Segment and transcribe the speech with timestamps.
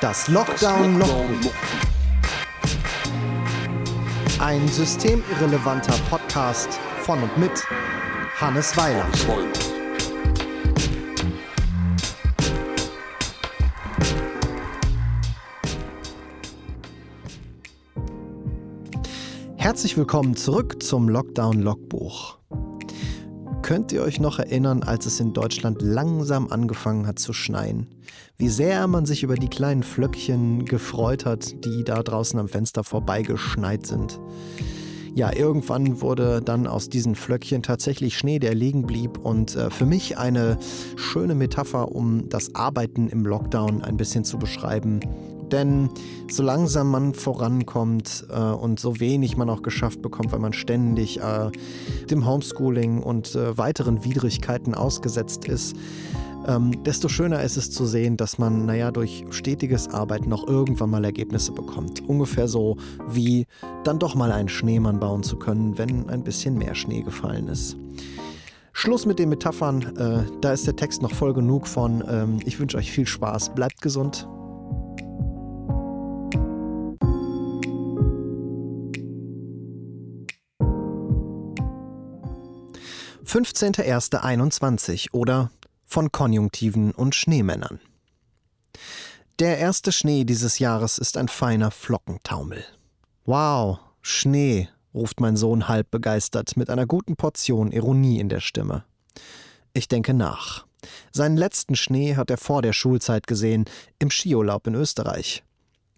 [0.00, 1.52] Das Lockdown Logbuch.
[4.38, 7.50] Ein systemirrelevanter Podcast von und mit
[8.40, 9.14] Hannes Weiland.
[19.58, 22.39] Herzlich willkommen zurück zum Lockdown Logbuch.
[23.70, 27.86] Könnt ihr euch noch erinnern, als es in Deutschland langsam angefangen hat zu schneien?
[28.36, 32.82] Wie sehr man sich über die kleinen Flöckchen gefreut hat, die da draußen am Fenster
[32.82, 34.18] vorbeigeschneit sind.
[35.14, 39.86] Ja, irgendwann wurde dann aus diesen Flöckchen tatsächlich Schnee, der liegen blieb und äh, für
[39.86, 40.58] mich eine
[40.96, 44.98] schöne Metapher, um das Arbeiten im Lockdown ein bisschen zu beschreiben
[45.52, 45.90] denn
[46.30, 51.20] so langsam man vorankommt äh, und so wenig man auch geschafft bekommt, weil man ständig
[51.20, 51.50] äh,
[52.10, 55.76] dem Homeschooling und äh, weiteren Widrigkeiten ausgesetzt ist,
[56.46, 60.90] ähm, desto schöner ist es zu sehen, dass man, naja, durch stetiges Arbeiten noch irgendwann
[60.90, 62.08] mal Ergebnisse bekommt.
[62.08, 62.76] Ungefähr so
[63.08, 63.46] wie
[63.84, 67.76] dann doch mal einen Schneemann bauen zu können, wenn ein bisschen mehr Schnee gefallen ist.
[68.72, 72.02] Schluss mit den Metaphern, äh, da ist der Text noch voll genug von.
[72.08, 74.26] Ähm, ich wünsche euch viel Spaß, bleibt gesund
[83.30, 85.52] 15.01.21 oder
[85.84, 87.78] von Konjunktiven und Schneemännern.
[89.38, 92.64] Der erste Schnee dieses Jahres ist ein feiner Flockentaumel.
[93.26, 98.82] Wow, Schnee, ruft mein Sohn halb begeistert mit einer guten Portion Ironie in der Stimme.
[99.74, 100.66] Ich denke nach.
[101.12, 103.66] Seinen letzten Schnee hat er vor der Schulzeit gesehen,
[104.00, 105.44] im Skiurlaub in Österreich.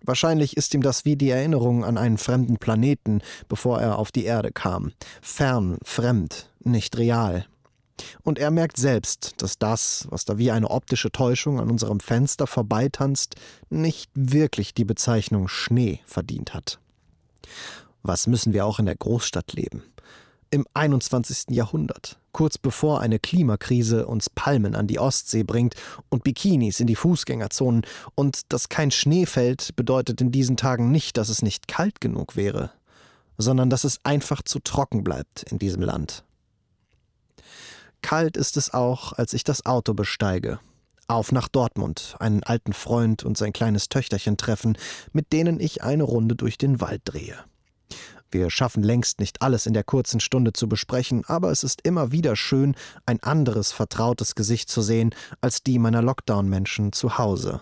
[0.05, 4.25] Wahrscheinlich ist ihm das wie die Erinnerung an einen fremden Planeten, bevor er auf die
[4.25, 4.93] Erde kam.
[5.21, 7.47] Fern, fremd, nicht real.
[8.23, 12.47] Und er merkt selbst, dass das, was da wie eine optische Täuschung an unserem Fenster
[12.47, 13.37] vorbeitanzt,
[13.71, 16.79] nicht wirklich die Bezeichnung Schnee verdient hat.
[18.03, 19.85] Was müssen wir auch in der Großstadt leben?
[20.53, 21.47] Im 21.
[21.49, 25.77] Jahrhundert kurz bevor eine Klimakrise uns Palmen an die Ostsee bringt
[26.11, 27.87] und Bikinis in die Fußgängerzonen.
[28.15, 32.37] Und dass kein Schnee fällt, bedeutet in diesen Tagen nicht, dass es nicht kalt genug
[32.37, 32.71] wäre,
[33.39, 36.25] sondern dass es einfach zu trocken bleibt in diesem Land.
[38.03, 40.59] Kalt ist es auch, als ich das Auto besteige.
[41.09, 44.77] Auf nach Dortmund, einen alten Freund und sein kleines Töchterchen treffen,
[45.13, 47.39] mit denen ich eine Runde durch den Wald drehe.
[48.33, 52.13] Wir schaffen längst nicht alles in der kurzen Stunde zu besprechen, aber es ist immer
[52.13, 57.61] wieder schön, ein anderes vertrautes Gesicht zu sehen als die meiner Lockdown-Menschen zu Hause.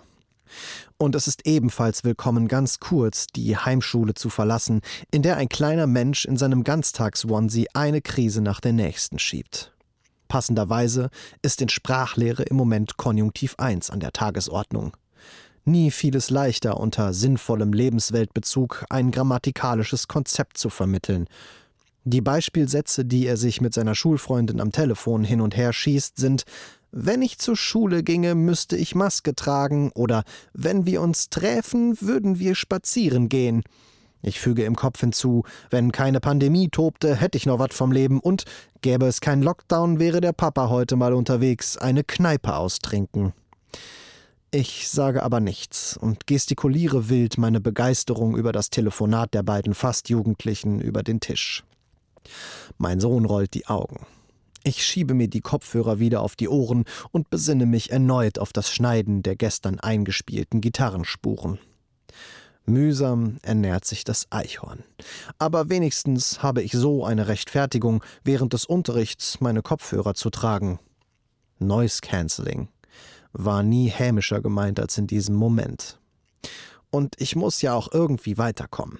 [0.96, 5.88] Und es ist ebenfalls willkommen, ganz kurz die Heimschule zu verlassen, in der ein kleiner
[5.88, 9.72] Mensch in seinem Ganztags-Onesie eine Krise nach der nächsten schiebt.
[10.28, 11.10] Passenderweise
[11.42, 14.92] ist in Sprachlehre im Moment Konjunktiv 1 an der Tagesordnung.
[15.64, 21.26] Nie fiel es leichter, unter sinnvollem Lebensweltbezug ein grammatikalisches Konzept zu vermitteln.
[22.04, 26.44] Die Beispielsätze, die er sich mit seiner Schulfreundin am Telefon hin und her schießt, sind
[26.92, 32.40] wenn ich zur Schule ginge, müsste ich Maske tragen oder wenn wir uns träfen, würden
[32.40, 33.62] wir spazieren gehen.
[34.22, 38.18] Ich füge im Kopf hinzu, wenn keine Pandemie tobte, hätte ich noch was vom Leben
[38.18, 38.44] und
[38.82, 43.32] gäbe es keinen Lockdown, wäre der Papa heute mal unterwegs, eine Kneipe austrinken.
[44.52, 50.08] Ich sage aber nichts und gestikuliere wild meine Begeisterung über das Telefonat der beiden fast
[50.08, 51.62] Jugendlichen über den Tisch.
[52.76, 54.06] Mein Sohn rollt die Augen.
[54.64, 58.72] Ich schiebe mir die Kopfhörer wieder auf die Ohren und besinne mich erneut auf das
[58.72, 61.60] Schneiden der gestern eingespielten Gitarrenspuren.
[62.66, 64.82] Mühsam ernährt sich das Eichhorn.
[65.38, 70.80] Aber wenigstens habe ich so eine Rechtfertigung, während des Unterrichts meine Kopfhörer zu tragen.
[71.60, 72.68] Noise Cancelling
[73.32, 75.98] war nie hämischer gemeint als in diesem Moment.
[76.90, 78.98] Und ich muss ja auch irgendwie weiterkommen.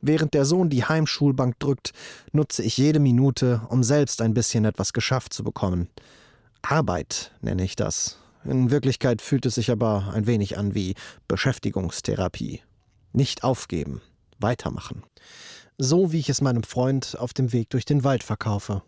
[0.00, 1.92] Während der Sohn die Heimschulbank drückt,
[2.32, 5.88] nutze ich jede Minute, um selbst ein bisschen etwas geschafft zu bekommen.
[6.60, 8.18] Arbeit nenne ich das.
[8.44, 10.96] In Wirklichkeit fühlt es sich aber ein wenig an wie
[11.28, 12.62] Beschäftigungstherapie.
[13.12, 14.02] Nicht aufgeben,
[14.40, 15.04] weitermachen.
[15.78, 18.82] So wie ich es meinem Freund auf dem Weg durch den Wald verkaufe.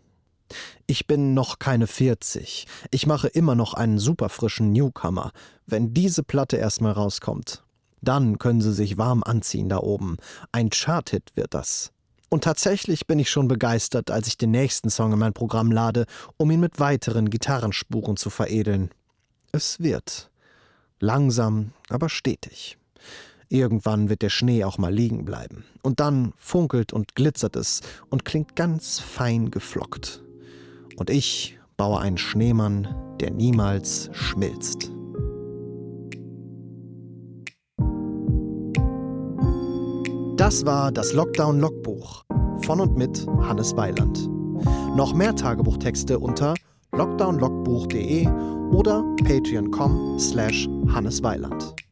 [0.87, 2.67] Ich bin noch keine 40.
[2.91, 5.31] Ich mache immer noch einen superfrischen Newcomer.
[5.65, 7.63] Wenn diese Platte erstmal rauskommt,
[8.01, 10.17] dann können Sie sich warm anziehen da oben.
[10.51, 11.91] Ein Charthit wird das.
[12.29, 16.05] Und tatsächlich bin ich schon begeistert, als ich den nächsten Song in mein Programm lade,
[16.37, 18.89] um ihn mit weiteren Gitarrenspuren zu veredeln.
[19.51, 20.29] Es wird.
[20.99, 22.77] Langsam, aber stetig.
[23.47, 25.65] Irgendwann wird der Schnee auch mal liegen bleiben.
[25.81, 30.24] Und dann funkelt und glitzert es und klingt ganz fein geflockt.
[30.95, 32.87] Und ich baue einen Schneemann,
[33.19, 34.91] der niemals schmilzt.
[40.37, 42.25] Das war das Lockdown-Logbuch
[42.61, 44.29] von und mit Hannes Weiland.
[44.95, 46.53] Noch mehr Tagebuchtexte unter
[46.91, 48.27] lockdownlogbuch.de
[48.71, 51.84] oder patreon.com slash Hannes Weiland.